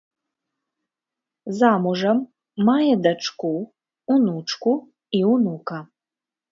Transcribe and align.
Замужам, 1.59 2.17
мае 2.71 2.89
дачку, 3.05 3.53
унучку 4.17 4.73
і 5.21 5.27
ўнука. 5.37 5.77